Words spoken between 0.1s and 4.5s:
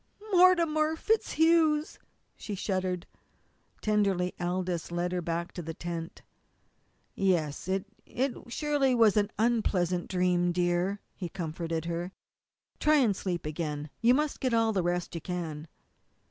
"Mortimer FitzHugh's," she shuddered. Tenderly